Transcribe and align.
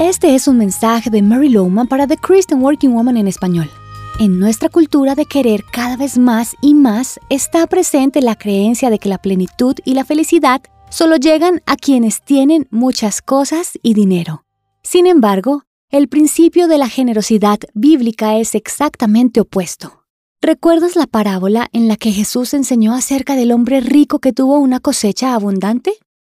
Este 0.00 0.34
es 0.34 0.48
un 0.48 0.56
mensaje 0.56 1.10
de 1.10 1.20
Mary 1.20 1.50
Lowman 1.50 1.86
para 1.86 2.06
The 2.06 2.16
Christian 2.16 2.62
Working 2.62 2.94
Woman 2.94 3.18
en 3.18 3.28
español. 3.28 3.70
En 4.18 4.40
nuestra 4.40 4.70
cultura 4.70 5.14
de 5.14 5.26
querer 5.26 5.62
cada 5.70 5.98
vez 5.98 6.16
más 6.16 6.56
y 6.62 6.72
más 6.72 7.20
está 7.28 7.66
presente 7.66 8.22
la 8.22 8.34
creencia 8.34 8.88
de 8.88 8.98
que 8.98 9.10
la 9.10 9.18
plenitud 9.18 9.74
y 9.84 9.92
la 9.92 10.06
felicidad 10.06 10.62
solo 10.88 11.16
llegan 11.16 11.60
a 11.66 11.76
quienes 11.76 12.22
tienen 12.22 12.66
muchas 12.70 13.20
cosas 13.20 13.78
y 13.82 13.92
dinero. 13.92 14.46
Sin 14.82 15.06
embargo, 15.06 15.64
el 15.90 16.08
principio 16.08 16.66
de 16.66 16.78
la 16.78 16.88
generosidad 16.88 17.58
bíblica 17.74 18.38
es 18.38 18.54
exactamente 18.54 19.42
opuesto. 19.42 20.06
¿Recuerdas 20.40 20.96
la 20.96 21.08
parábola 21.08 21.68
en 21.74 21.88
la 21.88 21.96
que 21.98 22.10
Jesús 22.10 22.54
enseñó 22.54 22.94
acerca 22.94 23.36
del 23.36 23.52
hombre 23.52 23.82
rico 23.82 24.18
que 24.18 24.32
tuvo 24.32 24.60
una 24.60 24.80
cosecha 24.80 25.34
abundante? 25.34 25.92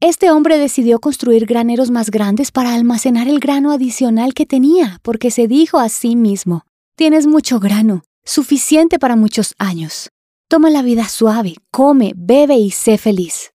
Este 0.00 0.30
hombre 0.30 0.58
decidió 0.58 1.00
construir 1.00 1.44
graneros 1.44 1.90
más 1.90 2.12
grandes 2.12 2.52
para 2.52 2.72
almacenar 2.72 3.26
el 3.26 3.40
grano 3.40 3.72
adicional 3.72 4.32
que 4.32 4.46
tenía, 4.46 5.00
porque 5.02 5.32
se 5.32 5.48
dijo 5.48 5.80
a 5.80 5.88
sí 5.88 6.14
mismo, 6.14 6.64
tienes 6.94 7.26
mucho 7.26 7.58
grano, 7.58 8.04
suficiente 8.24 9.00
para 9.00 9.16
muchos 9.16 9.56
años. 9.58 10.10
Toma 10.48 10.70
la 10.70 10.82
vida 10.82 11.08
suave, 11.08 11.56
come, 11.72 12.12
bebe 12.14 12.54
y 12.58 12.70
sé 12.70 12.96
feliz. 12.96 13.50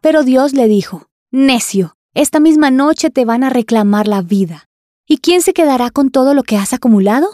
Pero 0.00 0.22
Dios 0.22 0.52
le 0.52 0.68
dijo, 0.68 1.08
necio, 1.32 1.96
esta 2.14 2.38
misma 2.38 2.70
noche 2.70 3.10
te 3.10 3.24
van 3.24 3.42
a 3.42 3.50
reclamar 3.50 4.06
la 4.06 4.22
vida. 4.22 4.68
¿Y 5.04 5.18
quién 5.18 5.42
se 5.42 5.52
quedará 5.52 5.90
con 5.90 6.10
todo 6.10 6.32
lo 6.32 6.44
que 6.44 6.56
has 6.56 6.72
acumulado? 6.72 7.26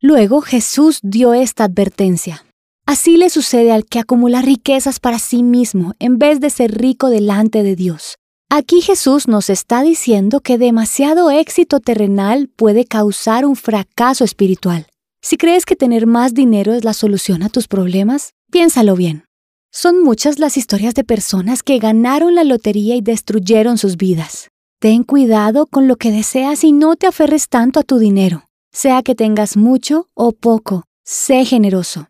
Luego 0.00 0.40
Jesús 0.40 1.00
dio 1.02 1.34
esta 1.34 1.64
advertencia. 1.64 2.45
Así 2.86 3.16
le 3.16 3.30
sucede 3.30 3.72
al 3.72 3.84
que 3.84 3.98
acumula 3.98 4.42
riquezas 4.42 5.00
para 5.00 5.18
sí 5.18 5.42
mismo 5.42 5.94
en 5.98 6.18
vez 6.18 6.38
de 6.38 6.50
ser 6.50 6.78
rico 6.78 7.10
delante 7.10 7.64
de 7.64 7.74
Dios. 7.74 8.16
Aquí 8.48 8.80
Jesús 8.80 9.26
nos 9.26 9.50
está 9.50 9.82
diciendo 9.82 10.40
que 10.40 10.56
demasiado 10.56 11.32
éxito 11.32 11.80
terrenal 11.80 12.48
puede 12.54 12.84
causar 12.84 13.44
un 13.44 13.56
fracaso 13.56 14.22
espiritual. 14.22 14.86
Si 15.20 15.36
crees 15.36 15.66
que 15.66 15.74
tener 15.74 16.06
más 16.06 16.32
dinero 16.32 16.74
es 16.74 16.84
la 16.84 16.92
solución 16.92 17.42
a 17.42 17.48
tus 17.48 17.66
problemas, 17.66 18.34
piénsalo 18.52 18.94
bien. 18.94 19.24
Son 19.72 20.00
muchas 20.00 20.38
las 20.38 20.56
historias 20.56 20.94
de 20.94 21.02
personas 21.02 21.64
que 21.64 21.80
ganaron 21.80 22.36
la 22.36 22.44
lotería 22.44 22.94
y 22.94 23.00
destruyeron 23.00 23.78
sus 23.78 23.96
vidas. 23.96 24.50
Ten 24.78 25.02
cuidado 25.02 25.66
con 25.66 25.88
lo 25.88 25.96
que 25.96 26.12
deseas 26.12 26.62
y 26.62 26.70
no 26.70 26.94
te 26.94 27.08
aferres 27.08 27.48
tanto 27.48 27.80
a 27.80 27.82
tu 27.82 27.98
dinero. 27.98 28.44
Sea 28.72 29.02
que 29.02 29.16
tengas 29.16 29.56
mucho 29.56 30.06
o 30.14 30.30
poco, 30.30 30.84
sé 31.02 31.44
generoso. 31.44 32.06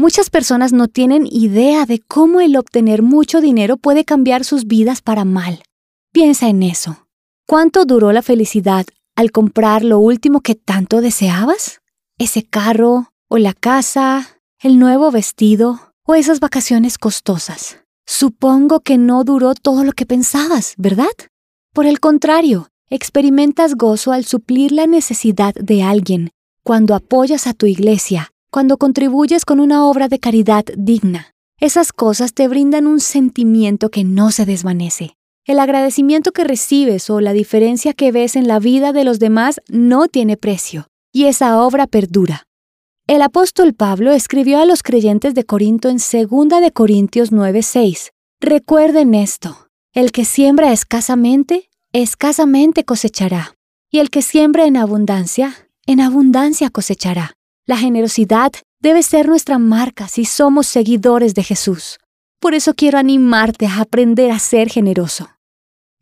Muchas 0.00 0.30
personas 0.30 0.72
no 0.72 0.88
tienen 0.88 1.28
idea 1.30 1.84
de 1.84 1.98
cómo 1.98 2.40
el 2.40 2.56
obtener 2.56 3.02
mucho 3.02 3.42
dinero 3.42 3.76
puede 3.76 4.06
cambiar 4.06 4.46
sus 4.46 4.64
vidas 4.64 5.02
para 5.02 5.26
mal. 5.26 5.62
Piensa 6.10 6.48
en 6.48 6.62
eso. 6.62 7.06
¿Cuánto 7.46 7.84
duró 7.84 8.10
la 8.10 8.22
felicidad 8.22 8.86
al 9.14 9.30
comprar 9.30 9.84
lo 9.84 9.98
último 9.98 10.40
que 10.40 10.54
tanto 10.54 11.02
deseabas? 11.02 11.82
¿Ese 12.16 12.42
carro 12.44 13.12
o 13.28 13.36
la 13.36 13.52
casa, 13.52 14.38
el 14.58 14.78
nuevo 14.78 15.10
vestido 15.10 15.92
o 16.06 16.14
esas 16.14 16.40
vacaciones 16.40 16.96
costosas? 16.96 17.80
Supongo 18.06 18.80
que 18.80 18.96
no 18.96 19.22
duró 19.22 19.52
todo 19.52 19.84
lo 19.84 19.92
que 19.92 20.06
pensabas, 20.06 20.72
¿verdad? 20.78 21.12
Por 21.74 21.84
el 21.84 22.00
contrario, 22.00 22.68
experimentas 22.88 23.74
gozo 23.74 24.12
al 24.12 24.24
suplir 24.24 24.72
la 24.72 24.86
necesidad 24.86 25.52
de 25.52 25.82
alguien, 25.82 26.30
cuando 26.64 26.94
apoyas 26.94 27.46
a 27.46 27.52
tu 27.52 27.66
iglesia 27.66 28.32
cuando 28.50 28.76
contribuyes 28.76 29.44
con 29.44 29.60
una 29.60 29.86
obra 29.86 30.08
de 30.08 30.18
caridad 30.18 30.64
digna. 30.76 31.32
Esas 31.58 31.92
cosas 31.92 32.34
te 32.34 32.48
brindan 32.48 32.86
un 32.86 33.00
sentimiento 33.00 33.90
que 33.90 34.02
no 34.02 34.30
se 34.30 34.46
desvanece. 34.46 35.16
El 35.46 35.58
agradecimiento 35.58 36.32
que 36.32 36.44
recibes 36.44 37.10
o 37.10 37.20
la 37.20 37.32
diferencia 37.32 37.92
que 37.92 38.12
ves 38.12 38.36
en 38.36 38.48
la 38.48 38.58
vida 38.58 38.92
de 38.92 39.04
los 39.04 39.18
demás 39.18 39.60
no 39.68 40.08
tiene 40.08 40.36
precio, 40.36 40.88
y 41.12 41.24
esa 41.24 41.62
obra 41.62 41.86
perdura. 41.86 42.44
El 43.06 43.22
apóstol 43.22 43.74
Pablo 43.74 44.12
escribió 44.12 44.60
a 44.60 44.64
los 44.64 44.82
creyentes 44.82 45.34
de 45.34 45.44
Corinto 45.44 45.88
en 45.88 45.96
2 45.96 46.60
de 46.60 46.70
Corintios 46.72 47.32
9:6. 47.32 48.10
Recuerden 48.40 49.14
esto, 49.14 49.68
el 49.92 50.12
que 50.12 50.24
siembra 50.24 50.72
escasamente, 50.72 51.68
escasamente 51.92 52.84
cosechará, 52.84 53.56
y 53.90 53.98
el 53.98 54.10
que 54.10 54.22
siembra 54.22 54.66
en 54.66 54.76
abundancia, 54.76 55.68
en 55.86 56.00
abundancia 56.00 56.70
cosechará. 56.70 57.34
La 57.66 57.76
generosidad 57.76 58.52
debe 58.80 59.02
ser 59.02 59.28
nuestra 59.28 59.58
marca 59.58 60.08
si 60.08 60.24
somos 60.24 60.66
seguidores 60.66 61.34
de 61.34 61.42
Jesús. 61.42 61.98
Por 62.40 62.54
eso 62.54 62.74
quiero 62.74 62.98
animarte 62.98 63.66
a 63.66 63.80
aprender 63.80 64.30
a 64.30 64.38
ser 64.38 64.70
generoso. 64.70 65.28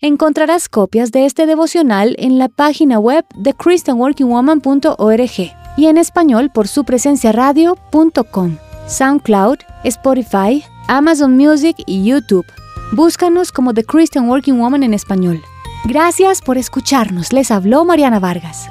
Encontrarás 0.00 0.68
copias 0.68 1.10
de 1.10 1.26
este 1.26 1.46
devocional 1.46 2.14
en 2.18 2.38
la 2.38 2.48
página 2.48 3.00
web 3.00 3.24
de 3.34 3.52
christianworkingwoman.org 3.52 5.52
y 5.76 5.86
en 5.86 5.98
español 5.98 6.50
por 6.54 6.68
su 6.68 6.84
presencia 6.84 7.32
radio.com, 7.32 8.58
SoundCloud, 8.86 9.58
Spotify, 9.82 10.62
Amazon 10.86 11.36
Music 11.36 11.76
y 11.86 12.04
YouTube. 12.04 12.46
Búscanos 12.92 13.50
como 13.50 13.74
The 13.74 13.84
Christian 13.84 14.28
Working 14.28 14.60
Woman 14.60 14.84
en 14.84 14.94
español. 14.94 15.42
Gracias 15.84 16.42
por 16.42 16.58
escucharnos. 16.58 17.32
Les 17.32 17.50
habló 17.50 17.84
Mariana 17.84 18.20
Vargas. 18.20 18.68